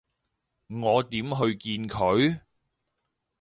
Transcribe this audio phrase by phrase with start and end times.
[0.67, 2.41] 我點去見佢？